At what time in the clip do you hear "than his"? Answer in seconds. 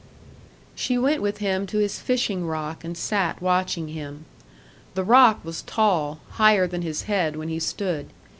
6.65-7.03